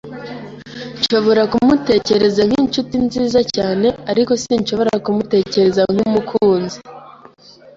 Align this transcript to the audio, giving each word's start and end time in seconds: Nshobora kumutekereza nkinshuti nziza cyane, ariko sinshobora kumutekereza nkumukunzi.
Nshobora 0.99 1.41
kumutekereza 1.51 2.41
nkinshuti 2.49 2.95
nziza 3.05 3.39
cyane, 3.55 3.87
ariko 4.11 4.31
sinshobora 4.43 4.93
kumutekereza 5.05 5.81
nkumukunzi. 5.93 6.77